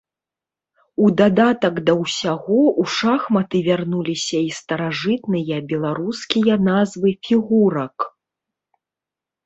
У 1.07 1.09
дадатак 1.19 1.75
да 1.89 1.93
ўсяго, 1.99 2.59
у 2.85 2.87
шахматы 2.95 3.57
вярнуліся 3.69 4.37
і 4.49 4.51
старажытныя 4.63 5.63
беларускія 5.71 6.53
назвы 6.73 7.19
фігурак. 7.27 7.97